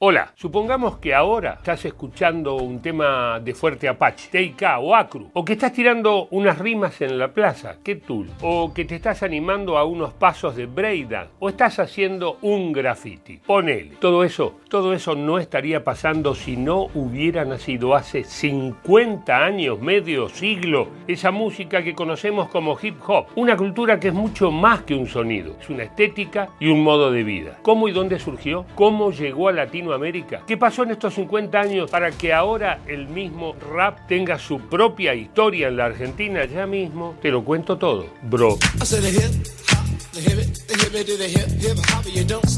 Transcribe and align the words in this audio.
Hola, 0.00 0.30
supongamos 0.36 0.98
que 0.98 1.12
ahora 1.12 1.54
estás 1.54 1.84
escuchando 1.84 2.54
un 2.54 2.80
tema 2.80 3.40
de 3.40 3.52
Fuerte 3.52 3.88
Apache, 3.88 4.28
TK 4.30 4.78
o 4.78 4.94
Acru, 4.94 5.28
o 5.32 5.44
que 5.44 5.54
estás 5.54 5.72
tirando 5.72 6.28
unas 6.30 6.56
rimas 6.56 7.00
en 7.00 7.18
la 7.18 7.34
plaza, 7.34 7.78
qué 7.82 7.96
tool, 7.96 8.30
o 8.40 8.72
que 8.72 8.84
te 8.84 8.94
estás 8.94 9.24
animando 9.24 9.76
a 9.76 9.84
unos 9.84 10.12
pasos 10.12 10.54
de 10.54 10.66
Breida, 10.66 11.30
o 11.40 11.48
estás 11.48 11.80
haciendo 11.80 12.38
un 12.42 12.70
graffiti. 12.70 13.40
Ponele. 13.44 13.96
Todo 13.98 14.22
eso, 14.22 14.60
todo 14.68 14.92
eso 14.92 15.16
no 15.16 15.40
estaría 15.40 15.82
pasando 15.82 16.36
si 16.36 16.56
no 16.56 16.86
hubiera 16.94 17.44
nacido 17.44 17.96
hace 17.96 18.22
50 18.22 19.36
años, 19.36 19.80
medio 19.80 20.28
siglo, 20.28 20.90
esa 21.08 21.32
música 21.32 21.82
que 21.82 21.96
conocemos 21.96 22.50
como 22.50 22.78
hip 22.80 22.98
hop, 23.04 23.26
una 23.34 23.56
cultura 23.56 23.98
que 23.98 24.06
es 24.08 24.14
mucho 24.14 24.52
más 24.52 24.82
que 24.82 24.94
un 24.94 25.08
sonido, 25.08 25.56
es 25.60 25.68
una 25.68 25.82
estética 25.82 26.50
y 26.60 26.68
un 26.68 26.84
modo 26.84 27.10
de 27.10 27.24
vida. 27.24 27.58
¿Cómo 27.62 27.88
y 27.88 27.92
dónde 27.92 28.20
surgió? 28.20 28.64
¿Cómo 28.76 29.10
llegó 29.10 29.48
a 29.48 29.52
Latinoamérica? 29.88 29.98
América? 29.98 30.42
¿Qué 30.46 30.56
pasó 30.56 30.84
en 30.84 30.92
estos 30.92 31.14
50 31.14 31.60
años 31.60 31.90
para 31.90 32.10
que 32.10 32.32
ahora 32.32 32.80
el 32.86 33.08
mismo 33.08 33.54
rap 33.74 34.06
tenga 34.06 34.38
su 34.38 34.60
propia 34.60 35.14
historia 35.14 35.68
en 35.68 35.76
la 35.76 35.86
Argentina? 35.86 36.44
Ya 36.44 36.66
mismo 36.66 37.16
te 37.20 37.30
lo 37.30 37.44
cuento 37.44 37.76
todo, 37.76 38.06
bro. 38.22 38.58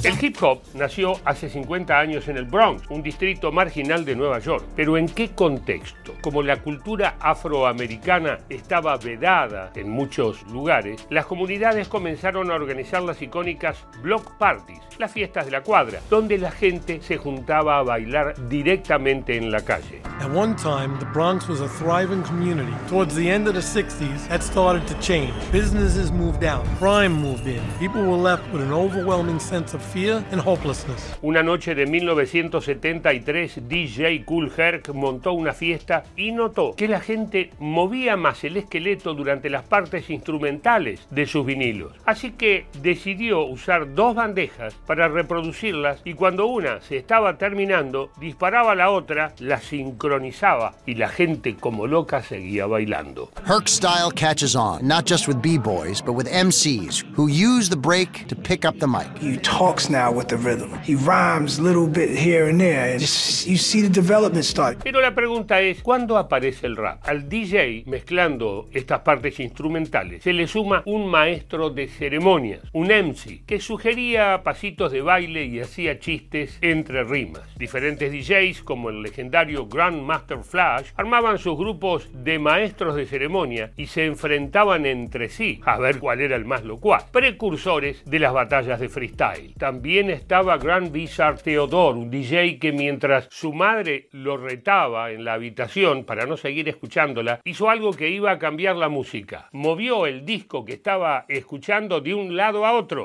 El 0.05 0.24
hip 0.24 0.42
hop 0.42 0.60
nació 0.74 1.15
hace 1.24 1.48
50 1.48 1.98
años 1.98 2.29
en 2.29 2.37
el 2.37 2.45
Bronx, 2.45 2.83
un 2.91 3.02
distrito 3.02 3.51
marginal 3.51 4.05
de 4.05 4.15
Nueva 4.15 4.38
York. 4.38 4.65
Pero 4.77 4.96
¿en 4.96 5.09
qué 5.09 5.30
contexto? 5.30 6.15
Como 6.23 6.43
la 6.43 6.60
cultura 6.62 7.16
afroamericana 7.19 8.41
estaba 8.48 8.96
vedada 8.98 9.73
en 9.74 9.88
muchos 9.88 10.43
lugares, 10.48 11.06
las 11.10 11.27
comunidades 11.27 11.88
comenzaron 11.88 12.51
a 12.51 12.55
organizar 12.55 13.02
las 13.02 13.20
icónicas 13.23 13.79
block 14.02 14.37
parties, 14.38 14.80
las 14.98 15.12
fiestas 15.12 15.46
de 15.46 15.52
la 15.52 15.62
cuadra, 15.62 16.01
donde 16.10 16.37
la 16.38 16.51
gente 16.51 17.01
se 17.02 17.16
juntaba 17.16 17.79
a 17.79 17.82
bailar 17.82 18.34
directamente 18.48 19.37
en 19.37 19.51
la 19.51 19.60
calle. 19.60 20.02
At 20.21 20.30
one 20.30 20.55
time, 20.57 20.98
the 20.98 21.07
Bronx 21.07 21.49
was 21.49 21.60
a 21.60 21.68
thriving 21.68 22.23
community. 22.23 22.74
Towards 22.88 23.15
the 23.15 23.30
end 23.30 23.49
of 23.49 23.55
the 23.55 23.60
60s, 23.60 24.29
that 24.29 24.43
started 24.43 24.87
to 24.88 24.95
change. 25.01 25.32
Businesses 25.51 26.12
moved 26.12 26.45
out, 26.45 26.65
crime 26.79 27.12
moved 27.12 27.46
in. 27.46 27.62
People 27.79 28.10
were 28.11 28.16
left 28.16 28.43
with 28.53 28.63
an 28.63 28.73
overwhelming 28.73 29.39
sense 29.39 29.73
of 29.73 29.80
fear 29.80 30.25
and 30.33 30.41
hopelessness. 30.41 31.16
Una 31.23 31.45
noche 31.45 31.77
de 31.77 31.87
1973, 31.87 33.69
DJ 33.69 34.25
Cool 34.25 34.51
Herc 34.57 34.89
montó 34.93 35.33
una 35.33 35.52
fiesta 35.52 36.02
y 36.17 36.33
notó 36.33 36.75
que 36.75 36.89
la 36.89 36.99
gente 36.99 37.52
movía 37.61 38.17
más 38.17 38.43
el 38.43 38.57
esqueleto 38.57 39.15
durante 39.15 39.49
las 39.49 39.63
partes 39.63 40.11
instrumentales 40.11 41.07
de 41.11 41.27
sus 41.27 41.47
vinilos. 41.47 41.93
Así 42.05 42.33
que 42.33 42.67
decidió 42.83 43.45
usar 43.45 43.95
dos 43.95 44.17
bandejas 44.17 44.74
para 44.87 45.07
reproducirlas 45.07 46.01
y 46.05 46.15
cuando 46.15 46.47
una 46.47 46.80
se 46.80 46.97
estaba 46.97 47.39
terminando, 47.39 48.11
disparaba 48.19 48.74
la 48.74 48.91
otra, 48.91 49.35
la 49.39 49.61
sincronizaba 49.61 50.74
y 50.85 50.95
la 50.95 51.09
gente 51.09 51.55
como 51.55 51.87
loca 51.87 52.23
seguía 52.23 52.67
bailando. 52.67 53.30
Herc's 53.47 53.73
style 53.73 54.11
catches 54.11 54.57
on, 54.57 54.87
not 54.87 55.09
just 55.09 55.29
with 55.29 55.41
b-boys, 55.41 56.02
but 56.02 56.15
with 56.15 56.27
MCs 56.27 57.05
who 57.15 57.29
use 57.29 57.69
the 57.69 57.77
break 57.77 57.99
to 58.06 58.37
pick 58.37 58.65
up 58.65 58.79
the 58.79 58.87
mic. 58.87 59.06
He 59.18 59.37
talks 59.37 59.90
now 59.90 60.12
with 60.12 60.29
the 60.29 60.37
rhythm. 60.37 60.79
He 60.82 60.95
rhymes 60.95 61.59
a 61.59 61.62
little 61.62 61.87
bit 61.87 62.10
here 62.10 62.48
and 62.48 62.60
there. 62.60 62.98
Just, 62.98 63.46
you 63.46 63.56
see 63.56 63.82
the 63.82 63.88
development 63.88 64.44
start. 64.44 64.78
Pero 64.82 65.00
la 65.00 65.15
pregunta 65.15 65.60
es, 65.60 65.82
¿cuándo 65.82 66.16
aparece 66.16 66.66
el 66.66 66.76
rap? 66.76 67.06
Al 67.06 67.28
DJ 67.28 67.84
mezclando 67.87 68.69
estas 68.72 69.00
partes 69.00 69.38
instrumentales 69.41 70.22
se 70.22 70.32
le 70.32 70.47
suma 70.47 70.82
un 70.87 71.09
maestro 71.09 71.71
de 71.71 71.88
ceremonias, 71.88 72.60
un 72.72 72.88
MC, 72.88 73.44
que 73.44 73.60
sugería 73.60 74.43
pasitos 74.43 74.93
de 74.93 75.03
baile 75.03 75.44
y 75.44 75.60
hacía 75.60 75.98
chistes 75.98 76.59
entre 76.60 77.04
rimas. 77.04 77.43
Diferentes 77.56 78.10
DJs, 78.10 78.62
como 78.62 78.91
el 78.91 79.03
legendario 79.03 79.66
Grandmaster 79.66 80.38
Flash, 80.43 80.88
armaban 80.97 81.38
sus 81.38 81.56
grupos 81.56 82.09
de 82.12 82.38
maestros 82.38 82.97
de 82.97 83.06
ceremonia 83.06 83.72
y 83.76 83.87
se 83.87 84.06
enfrentaban 84.06 84.87
entre 84.87 85.28
sí 85.28 85.60
a 85.65 85.78
ver 85.78 85.99
cuál 85.99 86.21
era 86.21 86.37
el 86.37 86.44
más 86.44 86.65
locuaz 86.65 87.05
precursores 87.10 87.90
de 88.05 88.19
las 88.19 88.33
batallas 88.33 88.81
de 88.81 88.89
freestyle. 88.89 89.55
También 89.55 90.11
estaba 90.11 90.59
Grand 90.59 90.93
Bizarre 90.93 91.41
Theodore, 91.43 91.99
un 91.99 92.11
DJ 92.11 92.59
que 92.59 92.73
mientras 92.73 93.28
su 93.31 93.53
madre 93.53 94.09
lo 94.12 94.37
retaba 94.37 95.11
en 95.11 95.25
la 95.25 95.34
habitación 95.34 96.05
para 96.05 96.27
no 96.27 96.37
seguir 96.37 96.69
escuchándola, 96.69 97.41
hizo 97.45 97.71
algo 97.71 97.93
que 97.93 98.09
iba 98.09 98.31
a 98.31 98.39
cambiar 98.39 98.77
la 98.77 98.89
música. 98.89 99.49
Movió 99.53 100.06
el 100.06 100.25
disco 100.25 100.65
que 100.65 100.75
estaba 100.75 101.25
escuchando 101.28 102.01
de 102.01 102.15
un 102.15 102.37
lado 102.37 102.67
a 102.67 102.73
otro 102.73 103.05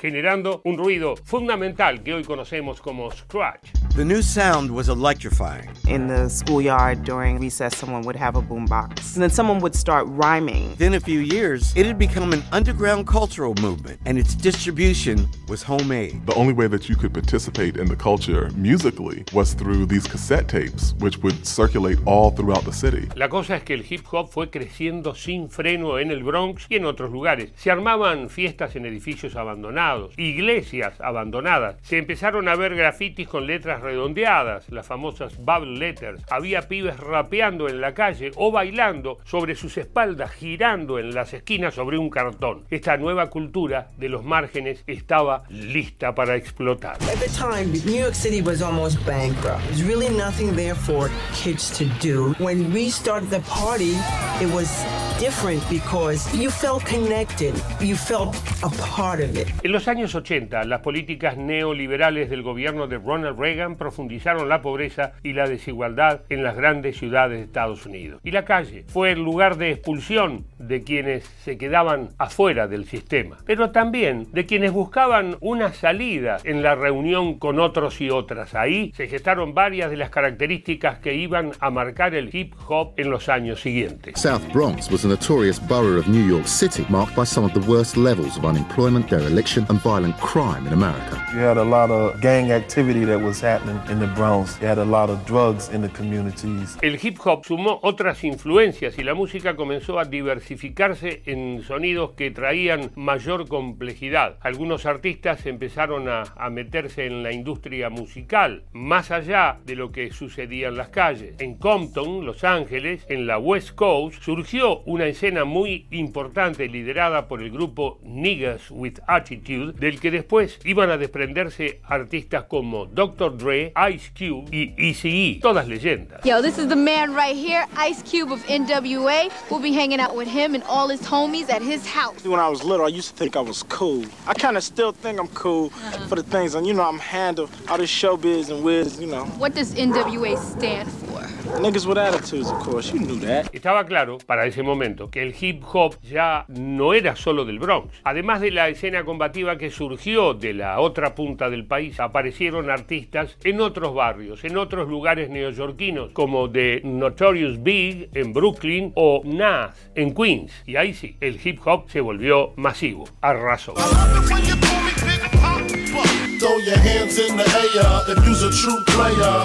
generando 0.00 0.60
un 0.64 0.76
ruido 0.76 1.16
fundamental 1.16 2.02
que 2.02 2.14
hoy 2.14 2.24
conocemos 2.24 2.80
como 2.80 3.10
scratch. 3.10 3.83
The 3.94 4.04
new 4.04 4.22
sound 4.22 4.72
was 4.72 4.88
electrifying. 4.88 5.70
In 5.86 6.08
the 6.08 6.28
schoolyard 6.28 7.04
during 7.04 7.38
recess, 7.38 7.76
someone 7.76 8.02
would 8.02 8.16
have 8.16 8.34
a 8.34 8.42
boombox. 8.42 9.14
And 9.14 9.22
then 9.22 9.30
someone 9.30 9.60
would 9.60 9.76
start 9.76 10.08
rhyming. 10.08 10.74
Then 10.78 10.94
a 10.94 11.00
few 11.00 11.20
years, 11.20 11.72
it 11.76 11.86
had 11.86 11.96
become 11.96 12.32
an 12.32 12.42
underground 12.50 13.06
cultural 13.06 13.54
movement, 13.62 14.00
and 14.04 14.18
its 14.18 14.34
distribution 14.34 15.28
was 15.46 15.62
homemade. 15.62 16.26
The 16.26 16.34
only 16.34 16.52
way 16.52 16.66
that 16.66 16.88
you 16.88 16.96
could 16.96 17.14
participate 17.14 17.76
in 17.76 17.86
the 17.86 17.94
culture 17.94 18.50
musically 18.56 19.26
was 19.32 19.54
through 19.54 19.86
these 19.86 20.08
cassette 20.08 20.48
tapes, 20.48 20.94
which 20.98 21.18
would 21.18 21.46
circulate 21.46 22.00
all 22.04 22.32
throughout 22.32 22.64
the 22.64 22.72
city. 22.72 23.08
La 23.14 23.28
cosa 23.28 23.54
es 23.54 23.62
que 23.62 23.76
el 23.76 23.84
hip 23.88 24.04
hop 24.10 24.32
fue 24.32 24.50
creciendo 24.50 25.14
sin 25.14 25.48
freno 25.48 26.00
en 26.00 26.10
el 26.10 26.24
Bronx 26.24 26.66
y 26.68 26.74
en 26.74 26.84
otros 26.84 27.12
lugares. 27.12 27.52
Se 27.54 27.70
armaban 27.70 28.28
fiestas 28.28 28.74
en 28.74 28.86
edificios 28.86 29.36
abandonados, 29.36 30.18
iglesias 30.18 31.00
abandonadas. 31.00 31.76
Se 31.82 31.98
empezaron 31.98 32.48
a 32.48 32.56
ver 32.56 32.74
grafitis 32.74 33.28
con 33.28 33.46
letras 33.46 33.83
redondeadas, 33.84 34.68
las 34.70 34.86
famosas 34.86 35.38
bubble 35.38 35.78
letters. 35.78 36.22
Había 36.30 36.62
pibes 36.62 36.96
rapeando 36.98 37.68
en 37.68 37.80
la 37.80 37.94
calle 37.94 38.32
o 38.36 38.50
bailando 38.50 39.18
sobre 39.24 39.54
sus 39.54 39.78
espaldas, 39.78 40.32
girando 40.32 40.98
en 40.98 41.14
las 41.14 41.32
esquinas 41.34 41.74
sobre 41.74 41.98
un 41.98 42.10
cartón. 42.10 42.64
Esta 42.70 42.96
nueva 42.96 43.30
cultura 43.30 43.90
de 43.96 44.08
los 44.08 44.24
márgenes 44.24 44.82
estaba 44.86 45.44
lista 45.48 46.14
para 46.14 46.36
explotar. 46.36 46.96
At 47.02 47.20
the 47.20 47.28
time, 47.28 47.72
New 47.84 48.00
York 48.00 48.14
City 48.14 48.42
was 48.42 48.62
almost 48.62 49.04
bankrupt. 49.06 49.62
There's 49.64 49.84
really 49.84 50.08
nothing 50.08 50.54
there 50.56 50.74
for 50.74 51.10
kids 51.34 51.70
to 51.78 51.84
do. 52.00 52.34
When 52.38 52.72
we 52.72 52.90
started 52.90 53.30
the 53.30 53.40
party, 53.40 53.94
it 54.40 54.52
was 54.52 54.84
different 55.24 55.62
because 55.70 56.20
you 56.36 56.50
felt 56.50 56.84
connected. 56.84 57.54
You 57.80 57.96
felt 57.96 58.36
a 58.62 58.68
part 58.94 59.20
of 59.20 59.34
it. 59.36 59.48
En 59.62 59.72
los 59.72 59.88
años 59.88 60.14
80, 60.14 60.64
las 60.64 60.80
políticas 60.82 61.38
neoliberales 61.38 62.28
del 62.28 62.42
gobierno 62.42 62.88
de 62.88 62.98
Ronald 62.98 63.38
Reagan 63.38 63.76
profundizaron 63.76 64.50
la 64.50 64.60
pobreza 64.60 65.12
y 65.22 65.32
la 65.32 65.48
desigualdad 65.48 66.20
en 66.28 66.42
las 66.42 66.56
grandes 66.56 66.98
ciudades 66.98 67.38
de 67.38 67.44
Estados 67.44 67.86
Unidos. 67.86 68.20
Y 68.22 68.32
la 68.32 68.44
calle 68.44 68.84
fue 68.86 69.12
el 69.12 69.20
lugar 69.20 69.56
de 69.56 69.70
expulsión 69.70 70.44
de 70.58 70.82
quienes 70.82 71.24
se 71.42 71.56
quedaban 71.56 72.10
afuera 72.18 72.68
del 72.68 72.84
sistema, 72.84 73.38
pero 73.46 73.70
también 73.70 74.26
de 74.32 74.44
quienes 74.44 74.72
buscaban 74.72 75.36
una 75.40 75.72
salida 75.72 76.36
en 76.44 76.62
la 76.62 76.74
reunión 76.74 77.38
con 77.38 77.60
otros 77.60 77.98
y 78.02 78.10
otras. 78.10 78.54
Ahí 78.54 78.92
se 78.94 79.08
gestaron 79.08 79.54
varias 79.54 79.90
de 79.90 79.96
las 79.96 80.10
características 80.10 80.98
que 80.98 81.14
iban 81.14 81.52
a 81.60 81.70
marcar 81.70 82.14
el 82.14 82.34
hip 82.34 82.54
hop 82.68 82.92
en 82.98 83.10
los 83.10 83.30
años 83.30 83.62
siguientes. 83.62 84.20
South 84.20 84.42
Bronx 84.52 84.90
was 84.90 85.04
a 85.06 85.13
notorious 85.14 85.60
borough 85.60 85.96
of 85.96 86.08
New 86.08 86.24
York 86.24 86.48
City, 86.48 86.84
marked 86.88 87.14
by 87.14 87.22
some 87.22 87.44
of 87.44 87.52
the 87.54 87.60
worst 87.70 87.96
levels 87.96 88.36
of 88.36 88.44
unemployment, 88.44 89.08
dereliction, 89.08 89.64
and 89.68 89.80
violent 89.80 90.16
crime 90.18 90.66
in 90.66 90.72
America. 90.72 91.14
You 91.32 91.40
had 91.40 91.56
a 91.56 91.64
lot 91.64 91.90
of 91.90 92.20
gang 92.20 92.50
activity 92.50 93.04
that 93.04 93.20
was 93.20 93.40
happening 93.40 93.80
in 93.88 94.00
the 94.00 94.08
Bronx. 94.08 94.58
You 94.60 94.66
had 94.66 94.78
a 94.78 94.84
lot 94.84 95.10
of 95.10 95.24
drugs 95.24 95.68
in 95.68 95.82
the 95.82 95.88
communities. 95.90 96.76
El 96.82 96.96
hip 96.98 97.18
hop 97.24 97.44
sumó 97.44 97.78
otras 97.82 98.24
influencias 98.24 98.98
y 98.98 99.04
la 99.04 99.14
música 99.14 99.54
comenzó 99.54 100.00
a 100.00 100.04
diversificarse 100.04 101.22
en 101.26 101.62
sonidos 101.62 102.12
que 102.16 102.32
traían 102.32 102.90
mayor 102.96 103.46
complejidad. 103.46 104.38
Algunos 104.40 104.84
artistas 104.84 105.46
empezaron 105.46 106.08
a, 106.08 106.24
a 106.36 106.50
meterse 106.50 107.06
en 107.06 107.22
la 107.22 107.30
industria 107.30 107.88
musical, 107.88 108.64
más 108.72 109.12
allá 109.12 109.58
de 109.64 109.76
lo 109.76 109.92
que 109.92 110.10
sucedía 110.10 110.68
en 110.68 110.76
las 110.76 110.88
calles. 110.88 111.36
En 111.38 111.54
Compton, 111.54 112.26
Los 112.26 112.42
Ángeles, 112.42 113.06
en 113.08 113.28
la 113.28 113.38
West 113.38 113.76
Coast, 113.76 114.20
surgió 114.20 114.80
una 114.94 115.06
escena 115.06 115.44
muy 115.44 115.86
importante 115.90 116.68
liderada 116.68 117.26
por 117.26 117.42
el 117.42 117.50
grupo 117.50 117.98
Niggas 118.04 118.70
with 118.70 119.00
Attitude, 119.08 119.72
del 119.72 119.98
que 119.98 120.12
después 120.12 120.60
iban 120.64 120.90
a 120.90 120.96
desprenderse 120.96 121.80
artistas 121.82 122.44
como 122.44 122.86
Dr. 122.86 123.36
Dre, 123.36 123.72
Ice 123.92 124.12
Cube 124.16 124.48
y 124.52 124.72
Eazy-E, 124.78 125.40
todas 125.40 125.66
leyendas. 125.66 126.20
Yo, 126.24 126.40
this 126.40 126.58
is 126.58 126.68
the 126.68 126.76
man 126.76 127.12
right 127.12 127.34
here, 127.36 127.66
Ice 127.76 128.02
Cube 128.04 128.32
of 128.32 128.40
NWA. 128.46 129.30
We'll 129.50 129.60
be 129.60 129.72
hanging 129.72 129.98
out 129.98 130.14
with 130.14 130.28
him 130.28 130.54
and 130.54 130.62
all 130.68 130.88
his 130.88 131.02
homies 131.02 131.50
at 131.50 131.60
his 131.60 131.84
house. 131.84 132.24
When 132.24 132.38
I 132.38 132.48
was 132.48 132.62
little, 132.62 132.86
I 132.86 132.90
used 132.90 133.10
to 133.10 133.16
think 133.16 133.34
I 133.36 133.40
was 133.40 133.64
cool. 133.64 134.04
I 134.28 134.34
kind 134.34 134.56
of 134.56 134.62
still 134.62 134.92
think 134.92 135.18
I'm 135.18 135.28
cool 135.28 135.70
for 136.08 136.14
the 136.14 136.22
things, 136.22 136.54
and 136.54 136.64
you 136.66 136.72
know, 136.72 136.84
I'm 136.84 137.00
handle 137.00 137.50
all 137.68 137.78
this 137.78 137.90
showbiz 137.90 138.48
and 138.48 138.62
whiz, 138.62 139.00
you 139.00 139.08
know. 139.08 139.24
What 139.38 139.54
does 139.54 139.74
NWA 139.74 140.38
stand 140.38 140.88
for? 140.88 141.13
Niggas 141.60 141.86
with 141.86 141.98
attitudes, 141.98 142.50
of 142.50 142.58
course. 142.62 142.92
You 142.92 143.00
knew 143.00 143.18
that. 143.20 143.46
Estaba 143.54 143.84
claro 143.86 144.18
para 144.26 144.46
ese 144.46 144.62
momento 144.62 145.10
que 145.10 145.22
el 145.22 145.34
hip 145.38 145.62
hop 145.72 145.96
ya 146.02 146.44
no 146.48 146.94
era 146.94 147.16
solo 147.16 147.44
del 147.44 147.58
Bronx. 147.58 147.94
Además 148.04 148.40
de 148.40 148.50
la 148.50 148.68
escena 148.68 149.04
combativa 149.04 149.56
que 149.56 149.70
surgió 149.70 150.34
de 150.34 150.52
la 150.52 150.80
otra 150.80 151.14
punta 151.14 151.48
del 151.48 151.66
país, 151.66 152.00
aparecieron 152.00 152.70
artistas 152.70 153.36
en 153.44 153.60
otros 153.60 153.94
barrios, 153.94 154.44
en 154.44 154.58
otros 154.58 154.88
lugares 154.88 155.30
neoyorquinos, 155.30 156.10
como 156.12 156.50
The 156.50 156.82
Notorious 156.84 157.62
Big 157.62 158.10
en 158.12 158.32
Brooklyn 158.32 158.92
o 158.96 159.22
Nas 159.24 159.90
en 159.94 160.14
Queens. 160.14 160.52
Y 160.66 160.76
ahí 160.76 160.92
sí, 160.92 161.16
el 161.20 161.40
hip 161.42 161.60
hop 161.64 161.88
se 161.88 162.00
volvió 162.00 162.52
masivo. 162.56 163.04
Arrasó. 163.20 163.74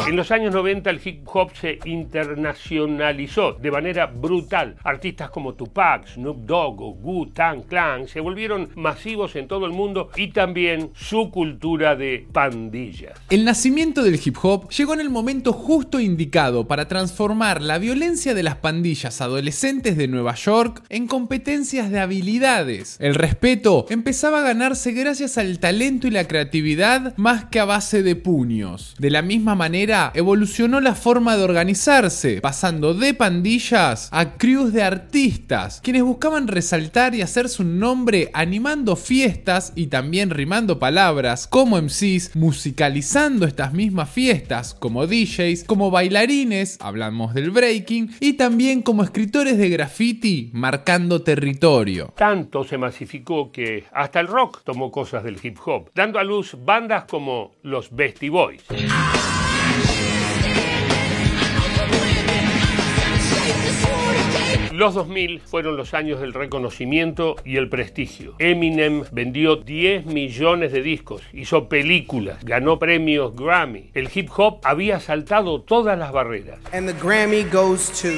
En 0.08 0.16
los 0.16 0.32
años 0.32 0.52
90 0.54 0.90
el 0.90 1.02
hip 1.06 1.28
hop 1.32 1.52
se 1.60 1.78
internacionalizó 1.86 3.54
de 3.54 3.70
manera 3.70 4.08
brutal. 4.08 4.76
Artistas 4.84 5.30
como 5.30 5.54
Tupac, 5.54 6.08
Snoop 6.08 6.46
Dogg 6.46 6.82
o 6.82 6.96
Wu-Tang 6.96 7.68
Clan 7.68 8.08
se 8.08 8.22
volvieron 8.22 8.70
masivos 8.76 9.36
en 9.36 9.48
todo 9.48 9.68
el 9.68 9.74
mundo 9.74 10.10
y 10.16 10.30
también 10.30 10.90
su 10.96 11.30
cultura 11.30 11.96
de 11.96 12.26
pandillas. 12.32 13.20
El 13.30 13.46
nacimiento 13.46 14.02
del 14.02 14.20
hip 14.24 14.38
hop 14.42 14.70
llegó 14.72 14.96
en 14.96 15.02
el 15.02 15.12
momento 15.12 15.54
justo 15.54 16.00
indicado 16.00 16.68
para 16.68 16.88
transformar 16.88 17.62
la 17.62 17.78
violencia 17.78 18.34
de 18.34 18.42
las 18.42 18.56
pandillas 18.56 19.22
adolescentes 19.22 19.96
de 19.96 20.08
Nueva 20.08 20.34
York 20.34 20.82
en 20.90 21.06
competencias 21.06 21.92
de 21.92 22.00
habilidades. 22.00 22.98
El 23.00 23.14
respeto 23.14 23.86
empezaba 23.90 24.40
a 24.40 24.44
ganarse 24.44 24.92
gracias 24.92 25.38
al 25.38 25.60
talento 25.60 26.08
y 26.08 26.12
la 26.12 26.28
creatividad 26.28 27.16
más 27.16 27.46
que 27.46 27.59
a 27.60 27.66
base 27.66 28.04
de 28.04 28.16
puños. 28.16 28.96
De 28.98 29.10
la 29.10 29.22
misma 29.22 29.56
manera, 29.56 30.12
evolucionó 30.16 30.80
la 30.82 30.96
forma 30.96 31.38
de 31.38 31.44
organizarse, 31.44 32.42
pasando 32.42 32.94
de 32.94 33.14
pandillas 33.14 34.10
a 34.12 34.38
crews 34.38 34.74
de 34.74 34.84
artistas, 34.84 35.82
quienes 35.84 36.04
buscaban 36.04 36.48
resaltar 36.48 37.16
y 37.16 37.22
hacerse 37.22 37.62
un 37.62 37.80
nombre 37.80 38.30
animando 38.34 38.96
fiestas 38.96 39.74
y 39.76 39.88
también 39.88 40.30
rimando 40.30 40.80
palabras 40.80 41.48
como 41.48 41.82
MCs, 41.82 42.36
musicalizando 42.36 43.46
estas 43.46 43.74
mismas 43.74 44.10
fiestas 44.10 44.74
como 44.74 45.08
DJs, 45.08 45.64
como 45.66 45.92
bailarines, 45.92 46.78
hablamos 46.82 47.34
del 47.34 47.52
breaking, 47.52 48.12
y 48.20 48.34
también 48.34 48.82
como 48.82 49.04
escritores 49.04 49.58
de 49.58 49.70
graffiti 49.70 50.50
marcando 50.54 51.22
territorio. 51.22 52.14
Tanto 52.16 52.64
se 52.64 52.78
masificó 52.78 53.52
que 53.52 53.86
hasta 53.92 54.20
el 54.20 54.28
rock 54.28 54.62
tomó 54.64 54.92
cosas 54.92 55.24
del 55.24 55.38
hip 55.42 55.58
hop, 55.66 55.90
dando 55.94 56.20
a 56.20 56.24
luz 56.24 56.56
bandas 56.64 57.06
como 57.06 57.49
los 57.62 57.96
Beastie 57.96 58.30
Boys. 58.30 58.64
Los 64.80 64.94
2000 64.94 65.42
fueron 65.42 65.76
los 65.76 65.94
años 65.94 66.22
del 66.22 66.34
reconocimiento 66.34 67.36
y 67.44 67.58
el 67.58 67.68
prestigio. 67.68 68.36
Eminem 68.40 69.04
vendió 69.12 69.58
10 69.58 70.06
millones 70.06 70.72
de 70.72 70.82
discos, 70.82 71.22
hizo 71.34 71.68
películas, 71.68 72.46
ganó 72.46 72.80
premios 72.80 73.36
Grammy. 73.36 73.92
El 73.94 74.10
hip 74.14 74.30
hop 74.38 74.62
había 74.64 75.02
saltado 75.02 75.62
todas 75.64 76.00
las 76.00 76.14
barreras. 76.14 76.60
And 76.72 76.88
the 76.88 76.94
Grammy 76.94 77.44
goes 77.52 77.92
to 78.02 78.10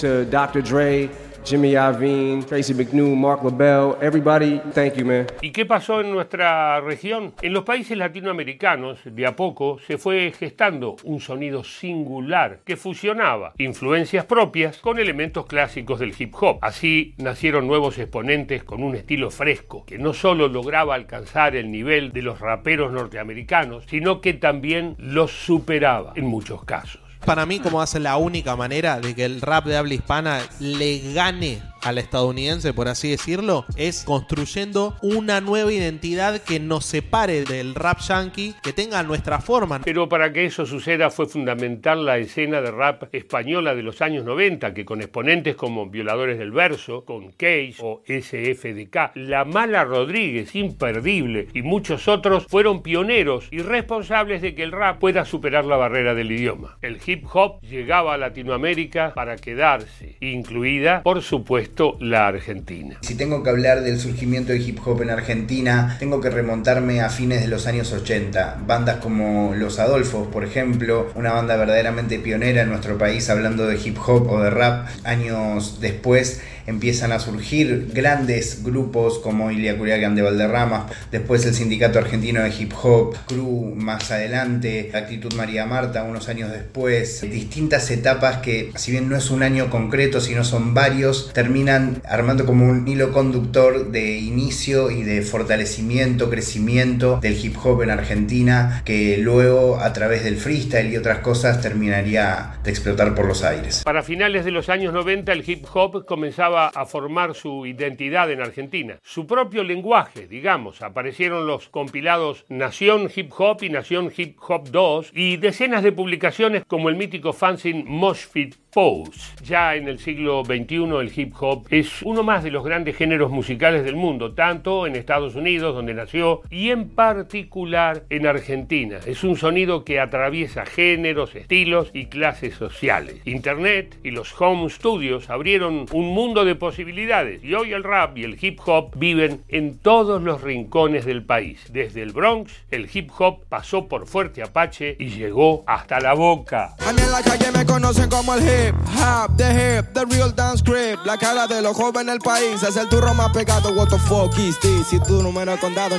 to 0.00 0.24
Dr. 0.24 0.62
Dre, 0.62 1.10
Jimmy 1.46 1.74
Iovine, 1.74 2.42
Tracy 2.42 2.74
McNew, 2.74 3.14
Mark 3.14 3.44
LaBelle, 3.44 3.96
everybody, 4.00 4.60
thank 4.74 4.94
you, 4.94 5.04
man. 5.04 5.28
¿Y 5.42 5.52
qué 5.52 5.64
pasó 5.64 6.00
en 6.00 6.10
nuestra 6.10 6.80
región? 6.80 7.34
En 7.40 7.52
los 7.52 7.62
países 7.62 7.96
latinoamericanos, 7.96 8.98
de 9.04 9.26
a 9.26 9.36
poco, 9.36 9.78
se 9.86 9.96
fue 9.96 10.32
gestando 10.36 10.96
un 11.04 11.20
sonido 11.20 11.62
singular 11.62 12.62
que 12.64 12.76
fusionaba 12.76 13.52
influencias 13.58 14.24
propias 14.24 14.78
con 14.78 14.98
elementos 14.98 15.46
clásicos 15.46 16.00
del 16.00 16.14
hip 16.18 16.34
hop. 16.40 16.58
Así 16.62 17.14
nacieron 17.18 17.68
nuevos 17.68 17.96
exponentes 17.98 18.64
con 18.64 18.82
un 18.82 18.96
estilo 18.96 19.30
fresco, 19.30 19.86
que 19.86 19.98
no 19.98 20.14
solo 20.14 20.48
lograba 20.48 20.96
alcanzar 20.96 21.54
el 21.54 21.70
nivel 21.70 22.10
de 22.10 22.22
los 22.22 22.40
raperos 22.40 22.90
norteamericanos, 22.90 23.84
sino 23.86 24.20
que 24.20 24.34
también 24.34 24.96
los 24.98 25.30
superaba 25.30 26.12
en 26.16 26.26
muchos 26.26 26.64
casos. 26.64 27.05
Para 27.26 27.44
mí, 27.44 27.58
como 27.58 27.82
hace 27.82 27.98
la 27.98 28.16
única 28.18 28.54
manera 28.54 29.00
de 29.00 29.12
que 29.12 29.24
el 29.24 29.40
rap 29.40 29.66
de 29.66 29.76
habla 29.76 29.94
hispana 29.94 30.40
le 30.60 31.12
gane 31.12 31.60
al 31.86 31.98
estadounidense, 31.98 32.74
por 32.74 32.88
así 32.88 33.10
decirlo, 33.10 33.64
es 33.76 34.02
construyendo 34.02 34.96
una 35.02 35.40
nueva 35.40 35.72
identidad 35.72 36.42
que 36.42 36.58
nos 36.58 36.84
separe 36.84 37.44
del 37.44 37.76
rap 37.76 38.00
yankee, 38.00 38.56
que 38.60 38.72
tenga 38.72 39.04
nuestra 39.04 39.38
forma. 39.40 39.80
Pero 39.84 40.08
para 40.08 40.32
que 40.32 40.46
eso 40.46 40.66
suceda 40.66 41.10
fue 41.10 41.26
fundamental 41.26 42.04
la 42.04 42.18
escena 42.18 42.60
de 42.60 42.72
rap 42.72 43.14
española 43.14 43.76
de 43.76 43.84
los 43.84 44.02
años 44.02 44.24
90, 44.24 44.74
que 44.74 44.84
con 44.84 45.00
exponentes 45.00 45.54
como 45.54 45.88
Violadores 45.88 46.38
del 46.38 46.50
Verso, 46.50 47.04
con 47.04 47.30
Cage 47.30 47.76
o 47.80 48.02
SFDK, 48.04 49.12
La 49.14 49.44
Mala 49.44 49.84
Rodríguez, 49.84 50.56
imperdible, 50.56 51.46
y 51.54 51.62
muchos 51.62 52.08
otros 52.08 52.46
fueron 52.48 52.82
pioneros 52.82 53.46
y 53.52 53.60
responsables 53.60 54.42
de 54.42 54.56
que 54.56 54.64
el 54.64 54.72
rap 54.72 54.98
pueda 54.98 55.24
superar 55.24 55.64
la 55.64 55.76
barrera 55.76 56.14
del 56.14 56.32
idioma. 56.32 56.78
El 56.82 56.98
hip 57.06 57.26
hop 57.32 57.60
llegaba 57.62 58.14
a 58.14 58.18
Latinoamérica 58.18 59.14
para 59.14 59.36
quedarse, 59.36 60.16
incluida, 60.20 61.04
por 61.04 61.22
supuesto, 61.22 61.75
la 62.00 62.26
Argentina. 62.26 62.96
Si 63.02 63.14
tengo 63.16 63.42
que 63.42 63.50
hablar 63.50 63.82
del 63.82 64.00
surgimiento 64.00 64.52
del 64.52 64.66
hip 64.66 64.78
hop 64.84 65.02
en 65.02 65.10
Argentina, 65.10 65.96
tengo 65.98 66.20
que 66.20 66.30
remontarme 66.30 67.02
a 67.02 67.10
fines 67.10 67.42
de 67.42 67.48
los 67.48 67.66
años 67.66 67.92
80. 67.92 68.62
Bandas 68.66 68.96
como 68.96 69.54
Los 69.54 69.78
Adolfos, 69.78 70.26
por 70.28 70.44
ejemplo, 70.44 71.10
una 71.14 71.32
banda 71.32 71.56
verdaderamente 71.56 72.18
pionera 72.18 72.62
en 72.62 72.70
nuestro 72.70 72.96
país 72.96 73.28
hablando 73.28 73.66
de 73.66 73.76
hip 73.76 73.98
hop 74.06 74.30
o 74.30 74.40
de 74.40 74.50
rap. 74.50 74.88
Años 75.04 75.78
después 75.80 76.40
empiezan 76.66 77.12
a 77.12 77.18
surgir 77.18 77.90
grandes 77.92 78.62
grupos 78.62 79.18
como 79.18 79.50
Ilia 79.50 79.76
Curiagan 79.76 80.14
de 80.14 80.22
Valderrama, 80.22 80.86
después 81.10 81.44
el 81.46 81.54
Sindicato 81.54 81.98
Argentino 81.98 82.42
de 82.42 82.50
Hip 82.50 82.72
Hop, 82.82 83.16
Crew 83.26 83.74
más 83.76 84.10
adelante, 84.10 84.90
Actitud 84.94 85.32
María 85.34 85.66
Marta 85.66 86.02
unos 86.02 86.28
años 86.28 86.50
después, 86.50 87.22
distintas 87.22 87.90
etapas 87.90 88.38
que 88.38 88.72
si 88.76 88.92
bien 88.92 89.08
no 89.08 89.16
es 89.16 89.30
un 89.30 89.42
año 89.42 89.70
concreto, 89.70 90.20
sino 90.20 90.44
son 90.44 90.74
varios, 90.74 91.32
terminan 91.32 92.02
armando 92.08 92.46
como 92.46 92.68
un 92.68 92.86
hilo 92.86 93.12
conductor 93.12 93.90
de 93.90 94.18
inicio 94.18 94.90
y 94.90 95.02
de 95.02 95.22
fortalecimiento, 95.22 96.30
crecimiento 96.30 97.18
del 97.20 97.42
hip 97.44 97.56
hop 97.62 97.82
en 97.82 97.90
Argentina, 97.90 98.82
que 98.84 99.18
luego 99.18 99.78
a 99.80 99.92
través 99.92 100.24
del 100.24 100.36
freestyle 100.36 100.92
y 100.92 100.96
otras 100.96 101.18
cosas 101.18 101.60
terminaría 101.60 102.56
de 102.62 102.70
explotar 102.70 103.14
por 103.14 103.26
los 103.26 103.42
aires. 103.44 103.82
Para 103.84 104.02
finales 104.02 104.44
de 104.44 104.50
los 104.50 104.68
años 104.68 104.92
90 104.92 105.32
el 105.32 105.48
hip 105.48 105.64
hop 105.72 106.04
comenzaba 106.04 106.55
a 106.64 106.86
formar 106.86 107.34
su 107.34 107.66
identidad 107.66 108.30
en 108.30 108.40
Argentina, 108.40 108.98
su 109.02 109.26
propio 109.26 109.62
lenguaje, 109.62 110.26
digamos. 110.26 110.82
Aparecieron 110.82 111.46
los 111.46 111.68
compilados 111.68 112.44
Nación 112.48 113.10
Hip 113.14 113.32
Hop 113.38 113.62
y 113.62 113.68
Nación 113.68 114.12
Hip 114.16 114.38
Hop 114.48 114.68
2 114.70 115.10
y 115.14 115.36
decenas 115.36 115.82
de 115.82 115.92
publicaciones 115.92 116.64
como 116.64 116.88
el 116.88 116.96
mítico 116.96 117.32
fanzine 117.32 117.84
Moshfit 117.86 118.56
Pose. 118.76 119.34
Ya 119.42 119.74
en 119.74 119.88
el 119.88 119.98
siglo 119.98 120.44
XXI 120.44 120.76
el 121.00 121.12
hip 121.16 121.34
hop 121.40 121.66
es 121.70 122.02
uno 122.02 122.22
más 122.22 122.44
de 122.44 122.50
los 122.50 122.62
grandes 122.62 122.96
géneros 122.96 123.30
musicales 123.30 123.84
del 123.84 123.96
mundo, 123.96 124.34
tanto 124.34 124.86
en 124.86 124.96
Estados 124.96 125.34
Unidos, 125.34 125.74
donde 125.74 125.94
nació, 125.94 126.42
y 126.50 126.68
en 126.70 126.90
particular 126.90 128.04
en 128.10 128.26
Argentina. 128.26 128.98
Es 129.06 129.24
un 129.24 129.36
sonido 129.36 129.84
que 129.84 129.98
atraviesa 129.98 130.66
géneros, 130.66 131.34
estilos 131.34 131.90
y 131.94 132.06
clases 132.06 132.54
sociales. 132.54 133.22
Internet 133.24 133.98
y 134.04 134.10
los 134.10 134.38
home 134.38 134.68
studios 134.68 135.30
abrieron 135.30 135.86
un 135.92 136.06
mundo 136.12 136.44
de 136.46 136.54
posibilidades 136.54 137.44
y 137.44 137.54
hoy 137.54 137.72
el 137.72 137.84
rap 137.84 138.16
y 138.16 138.24
el 138.24 138.38
hip 138.40 138.60
hop 138.64 138.92
viven 138.96 139.44
en 139.48 139.78
todos 139.78 140.22
los 140.22 140.40
rincones 140.40 141.04
del 141.04 141.24
país. 141.24 141.60
Desde 141.70 142.02
el 142.02 142.12
Bronx, 142.12 142.52
el 142.70 142.88
hip 142.92 143.10
hop 143.18 143.44
pasó 143.48 143.86
por 143.86 144.06
Fuerte 144.06 144.42
Apache 144.42 144.96
y 144.98 145.10
llegó 145.10 145.64
hasta 145.66 146.00
la 146.00 146.14
boca. 146.14 146.74
A 146.86 146.92
mí 146.92 147.02
en 147.02 147.12
la 147.12 147.22
calle 147.22 147.52
me 147.52 147.66
conocen 147.66 148.08
como 148.08 148.34
el 148.34 148.42
hip 148.42 148.74
hop, 148.96 149.36
the 149.36 149.50
hip, 149.50 149.92
the 149.92 150.04
real 150.06 150.34
dance 150.34 150.58
script. 150.58 151.04
La 151.04 151.18
cara 151.18 151.46
de 151.46 151.60
los 151.60 151.76
jóvenes 151.76 152.14
del 152.14 152.20
país 152.20 152.62
es 152.62 152.76
el 152.76 152.88
turro 152.88 153.12
más 153.14 153.30
pegado. 153.32 153.74
What 153.74 153.88
the 153.88 153.98
fuck 153.98 154.32
is 154.38 154.58
this? 154.60 154.86
Si 154.86 154.98
tú 155.00 155.22
no 155.22 155.32
me 155.32 155.42
has 155.42 155.60
contado, 155.60 155.96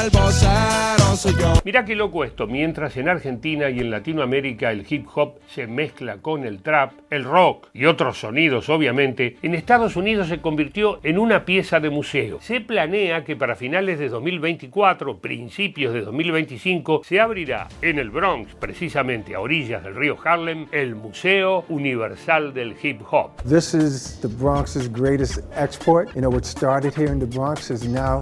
ñeri. 0.00 0.10
Mami, 0.10 0.10
al 0.10 0.10
vocero 0.10 1.16
soy 1.16 1.34
yo. 1.38 1.52
Mirá 1.64 1.84
qué 1.84 1.94
loco 1.94 2.24
esto, 2.24 2.46
mientras 2.46 2.96
en 2.96 3.08
Argentina 3.08 3.68
y 3.68 3.80
en 3.80 3.90
Latinoamérica 3.90 4.70
el 4.70 4.86
hip 4.88 5.06
hop 5.14 5.34
se 5.48 5.66
mezcla 5.66 6.18
con 6.18 6.44
el 6.44 6.62
trap, 6.62 6.92
el 7.10 7.24
rock 7.24 7.68
y 7.74 7.84
otros 7.86 8.20
sonidos 8.20 8.68
obviamente, 8.68 9.36
en 9.42 9.54
Estados 9.54 9.96
Unidos 9.96 10.28
se 10.28 10.40
convirtió 10.40 11.00
en 11.02 11.18
una 11.18 11.44
pieza 11.44 11.80
de 11.80 11.90
museo. 11.90 12.38
Se 12.40 12.60
planea 12.60 13.24
que 13.24 13.36
para 13.36 13.56
finales 13.56 13.98
de 13.98 14.08
2024, 14.08 15.18
principios 15.18 15.92
de 15.92 16.02
2025, 16.02 17.02
se 17.04 17.20
abrirá 17.20 17.68
en 17.82 17.98
el 17.98 18.10
Bronx, 18.10 18.54
precisamente 18.54 19.34
a 19.34 19.40
orillas 19.40 19.82
del 19.82 19.96
río 19.96 20.16
Harlem, 20.24 20.66
el 20.72 20.94
Museo 20.94 21.64
Universal 21.68 22.54
del 22.54 22.76
Hip 22.82 23.02
Hop. 23.10 23.42
This 23.42 23.74
is 23.74 24.18
the 24.22 24.28
Bronx's 24.28 24.88
greatest 24.90 25.40
export. 25.56 26.14
You 26.14 26.22
know, 26.22 26.30
what 26.30 26.44
started 26.44 26.94
here 26.94 27.12
in 27.12 27.18
the 27.18 27.26
Bronx 27.26 27.70
is 27.70 27.86
now 27.86 28.20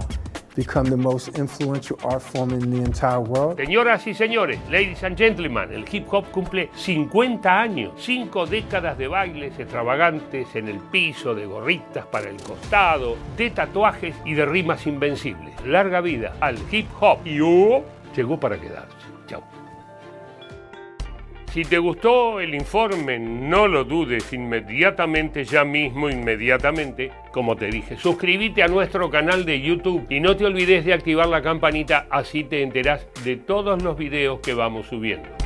become 0.55 0.89
the 0.89 0.97
most 0.97 1.37
influential 1.37 1.97
art 2.03 2.21
form 2.21 2.51
in 2.51 2.71
the 2.71 2.83
entire 2.83 3.19
world. 3.19 3.57
Señoras 3.57 4.05
y 4.07 4.13
señores, 4.13 4.59
ladies 4.69 5.03
and 5.03 5.17
gentlemen, 5.17 5.71
el 5.73 5.85
hip 5.91 6.07
hop 6.11 6.31
cumple 6.31 6.69
50 6.75 7.61
años, 7.61 7.93
5 7.97 8.45
décadas 8.45 8.97
de 8.97 9.07
bailes 9.07 9.59
extravagantes 9.59 10.55
en 10.55 10.67
el 10.67 10.79
piso, 10.79 11.35
de 11.35 11.45
gorritas 11.45 12.05
para 12.05 12.29
el 12.29 12.37
costado, 12.37 13.17
de 13.37 13.49
tatuajes 13.51 14.15
y 14.25 14.33
de 14.33 14.45
rimas 14.45 14.85
invencibles. 14.87 15.53
Larga 15.65 16.01
vida 16.01 16.33
al 16.39 16.57
hip 16.71 16.87
hop. 16.99 17.19
Y 17.25 17.39
oh, 17.41 17.83
llegó 18.15 18.39
para 18.39 18.59
quedarse. 18.59 18.95
Chao. 19.27 19.58
Si 21.51 21.63
te 21.63 21.79
gustó 21.79 22.39
el 22.39 22.53
informe, 22.53 23.17
no 23.17 23.67
lo 23.67 23.83
dudes 23.83 24.31
inmediatamente, 24.33 25.43
ya 25.43 25.63
mismo, 25.63 26.07
inmediatamente, 26.07 27.11
como 27.31 27.55
te 27.55 27.71
dije. 27.71 27.97
Suscríbete 27.97 28.61
a 28.61 28.67
nuestro 28.67 29.09
canal 29.09 29.45
de 29.45 29.59
YouTube 29.59 30.05
y 30.09 30.19
no 30.19 30.37
te 30.37 30.45
olvides 30.45 30.85
de 30.85 30.93
activar 30.93 31.27
la 31.27 31.41
campanita, 31.41 32.05
así 32.11 32.43
te 32.43 32.61
enterás 32.61 33.07
de 33.23 33.35
todos 33.35 33.81
los 33.81 33.97
videos 33.97 34.41
que 34.41 34.53
vamos 34.53 34.85
subiendo. 34.85 35.38